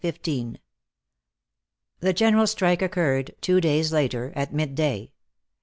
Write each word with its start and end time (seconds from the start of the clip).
The 0.01 0.57
general 2.11 2.47
strike 2.47 2.81
occurred 2.81 3.35
two 3.39 3.61
days 3.61 3.93
later, 3.93 4.33
at 4.35 4.51
mid 4.51 4.73
day. 4.73 5.11